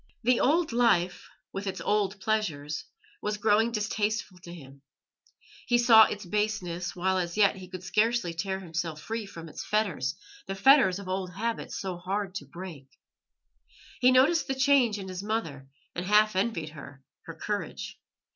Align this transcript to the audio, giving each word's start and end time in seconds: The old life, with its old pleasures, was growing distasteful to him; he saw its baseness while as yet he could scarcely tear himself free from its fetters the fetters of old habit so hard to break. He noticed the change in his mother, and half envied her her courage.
The 0.23 0.39
old 0.39 0.71
life, 0.71 1.29
with 1.53 1.67
its 1.67 1.79
old 1.79 2.19
pleasures, 2.19 2.85
was 3.21 3.37
growing 3.37 3.71
distasteful 3.71 4.39
to 4.39 4.51
him; 4.51 4.81
he 5.67 5.77
saw 5.77 6.05
its 6.05 6.25
baseness 6.25 6.95
while 6.95 7.19
as 7.19 7.37
yet 7.37 7.57
he 7.57 7.67
could 7.67 7.83
scarcely 7.83 8.33
tear 8.33 8.59
himself 8.61 8.99
free 8.99 9.27
from 9.27 9.47
its 9.47 9.63
fetters 9.63 10.15
the 10.47 10.55
fetters 10.55 10.97
of 10.97 11.07
old 11.07 11.33
habit 11.33 11.71
so 11.71 11.97
hard 11.97 12.33
to 12.33 12.45
break. 12.45 12.87
He 13.99 14.11
noticed 14.11 14.47
the 14.47 14.55
change 14.55 14.97
in 14.97 15.07
his 15.07 15.21
mother, 15.21 15.67
and 15.93 16.03
half 16.03 16.35
envied 16.35 16.69
her 16.69 17.03
her 17.27 17.35
courage. 17.35 17.99